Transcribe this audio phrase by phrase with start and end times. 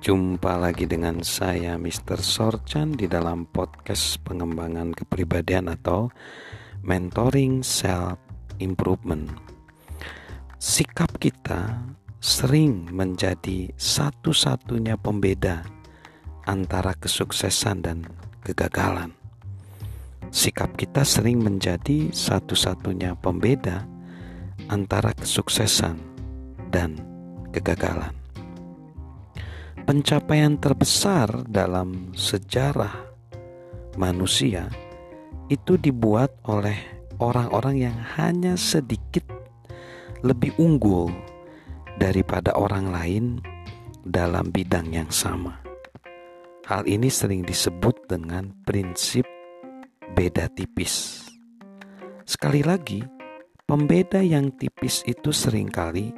[0.00, 2.24] Jumpa lagi dengan saya Mr.
[2.24, 6.08] Sorchan di dalam podcast pengembangan kepribadian atau
[6.80, 8.16] mentoring self
[8.64, 9.28] improvement.
[10.56, 11.84] Sikap kita
[12.16, 15.68] sering menjadi satu-satunya pembeda
[16.48, 18.08] antara kesuksesan dan
[18.40, 19.12] kegagalan.
[20.32, 23.84] Sikap kita sering menjadi satu-satunya pembeda
[24.72, 26.00] antara kesuksesan
[26.72, 26.96] dan
[27.52, 28.19] kegagalan
[29.90, 32.94] pencapaian terbesar dalam sejarah
[33.98, 34.70] manusia
[35.50, 36.78] itu dibuat oleh
[37.18, 39.26] orang-orang yang hanya sedikit
[40.22, 41.10] lebih unggul
[41.98, 43.24] daripada orang lain
[44.06, 45.58] dalam bidang yang sama.
[46.70, 49.26] Hal ini sering disebut dengan prinsip
[50.14, 51.26] beda tipis.
[52.22, 53.02] Sekali lagi,
[53.66, 56.14] pembeda yang tipis itu sering kali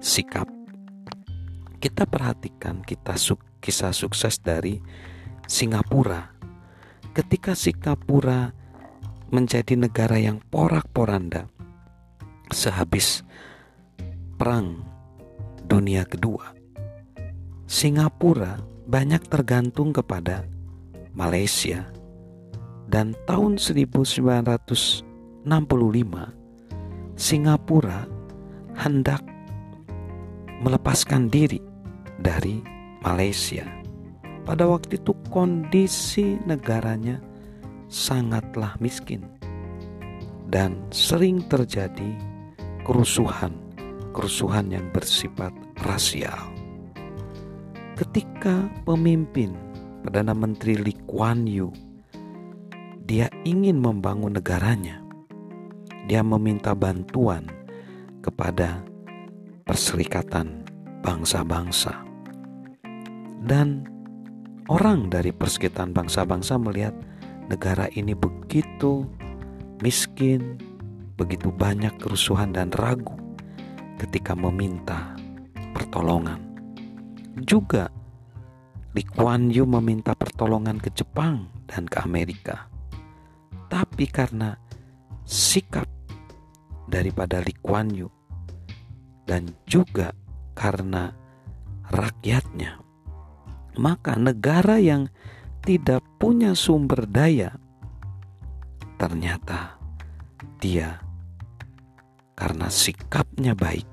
[0.00, 0.48] sikap
[1.80, 4.76] kita perhatikan kita su kisah sukses dari
[5.48, 6.28] Singapura.
[7.16, 8.52] Ketika Singapura
[9.32, 11.48] menjadi negara yang porak-poranda
[12.52, 13.24] sehabis
[14.36, 14.84] perang
[15.64, 16.52] dunia kedua.
[17.70, 18.58] Singapura
[18.90, 20.44] banyak tergantung kepada
[21.14, 21.86] Malaysia
[22.90, 25.46] dan tahun 1965
[27.14, 28.10] Singapura
[28.74, 29.22] hendak
[30.60, 31.69] melepaskan diri
[32.20, 32.60] dari
[33.00, 33.64] Malaysia.
[34.44, 37.20] Pada waktu itu kondisi negaranya
[37.88, 39.24] sangatlah miskin
[40.52, 42.16] dan sering terjadi
[42.84, 43.56] kerusuhan,
[44.12, 45.52] kerusuhan yang bersifat
[45.84, 46.50] rasial.
[47.96, 49.52] Ketika pemimpin
[50.00, 51.68] Perdana Menteri Lee Kuan Yew
[53.10, 55.02] dia ingin membangun negaranya.
[56.06, 57.42] Dia meminta bantuan
[58.22, 58.86] kepada
[59.66, 60.62] Perserikatan
[61.02, 62.09] Bangsa-Bangsa
[63.40, 63.88] dan
[64.68, 66.92] orang dari persekitan bangsa-bangsa melihat
[67.48, 69.08] negara ini begitu
[69.80, 70.60] miskin,
[71.16, 73.16] begitu banyak kerusuhan dan ragu
[73.98, 75.16] ketika meminta
[75.72, 76.40] pertolongan.
[77.40, 77.88] Juga
[78.92, 82.66] Lee Kuan Yew meminta pertolongan ke Jepang dan ke Amerika.
[83.70, 84.58] Tapi karena
[85.22, 85.86] sikap
[86.90, 88.10] daripada Lee Kuan Yew
[89.30, 90.10] dan juga
[90.58, 91.14] karena
[91.94, 92.89] rakyatnya
[93.78, 95.06] maka negara yang
[95.60, 97.54] tidak punya sumber daya
[98.96, 99.76] ternyata
[100.60, 101.00] dia
[102.40, 103.84] karena sikapnya baik,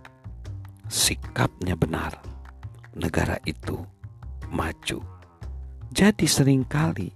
[0.88, 2.16] sikapnya benar,
[2.96, 3.76] negara itu
[4.48, 5.04] maju.
[5.92, 7.12] Jadi sering kali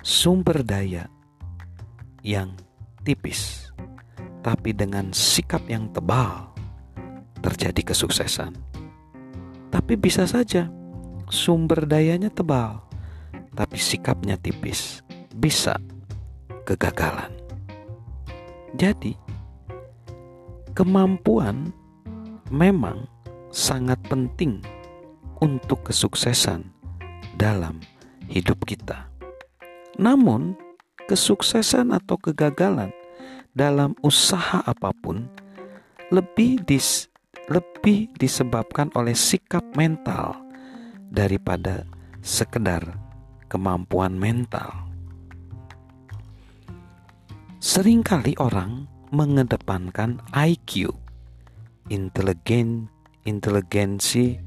[0.00, 1.04] sumber daya
[2.24, 2.56] yang
[3.04, 3.68] tipis
[4.40, 6.48] tapi dengan sikap yang tebal
[7.44, 8.56] terjadi kesuksesan.
[9.68, 10.72] Tapi bisa saja
[11.30, 12.82] sumber dayanya tebal,
[13.54, 15.02] tapi sikapnya tipis,
[15.34, 15.76] bisa
[16.68, 17.32] kegagalan.
[18.76, 19.16] Jadi,
[20.76, 21.72] kemampuan
[22.52, 23.08] memang
[23.48, 24.60] sangat penting
[25.40, 26.68] untuk kesuksesan
[27.34, 27.80] dalam
[28.28, 29.08] hidup kita.
[29.98, 30.54] Namun,
[31.08, 32.92] kesuksesan atau kegagalan
[33.56, 35.26] dalam usaha apa pun
[36.14, 37.08] lebih dis,
[37.50, 40.47] lebih disebabkan oleh sikap mental
[41.08, 41.84] daripada
[42.20, 42.84] sekedar
[43.48, 44.88] kemampuan mental.
[47.58, 50.94] Seringkali orang mengedepankan IQ,
[51.90, 52.86] inteligen,
[53.26, 54.38] inteligensi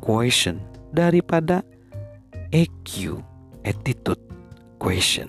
[0.00, 0.62] question
[0.94, 1.60] daripada
[2.48, 3.20] EQ,
[3.68, 4.22] attitude
[4.80, 5.28] question.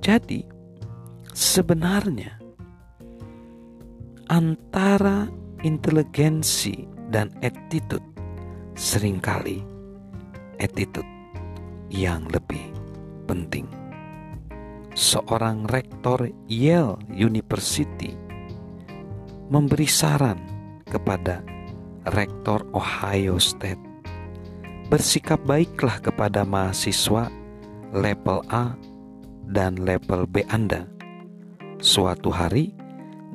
[0.00, 0.40] Jadi,
[1.36, 2.40] sebenarnya
[4.32, 5.28] antara
[5.60, 8.09] inteligensi dan attitude
[8.74, 9.62] sering kali
[10.60, 11.06] attitude
[11.90, 12.70] yang lebih
[13.26, 13.66] penting.
[14.94, 18.12] Seorang rektor Yale University
[19.50, 20.38] memberi saran
[20.86, 21.42] kepada
[22.10, 23.80] rektor Ohio State.
[24.90, 27.30] Bersikap baiklah kepada mahasiswa
[27.94, 28.74] level A
[29.46, 30.86] dan level B Anda.
[31.78, 32.74] Suatu hari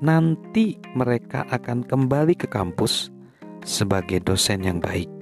[0.04, 3.08] nanti mereka akan kembali ke kampus
[3.64, 5.15] sebagai dosen yang baik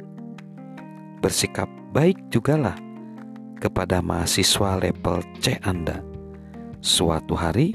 [1.23, 2.75] bersikap baik jugalah
[3.63, 6.03] kepada mahasiswa level C Anda.
[6.83, 7.71] Suatu hari,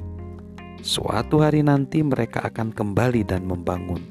[0.85, 4.05] suatu hari nanti mereka akan kembali dan membangun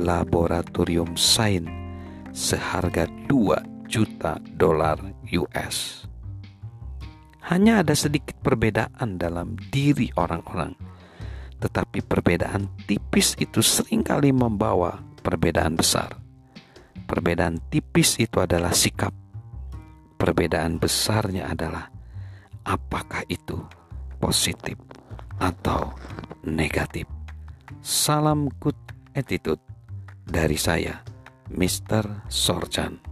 [0.00, 1.68] laboratorium sains
[2.32, 4.96] seharga 2 juta dolar
[5.28, 6.08] US.
[7.52, 10.72] Hanya ada sedikit perbedaan dalam diri orang-orang,
[11.60, 16.19] tetapi perbedaan tipis itu sering kali membawa perbedaan besar.
[17.10, 19.10] Perbedaan tipis itu adalah sikap.
[20.14, 21.90] Perbedaan besarnya adalah
[22.62, 23.58] apakah itu
[24.22, 24.78] positif
[25.42, 25.90] atau
[26.46, 27.10] negatif.
[27.82, 28.78] Salam good
[29.18, 29.58] attitude
[30.22, 31.02] dari saya,
[31.50, 32.30] Mr.
[32.30, 33.09] Sorjan.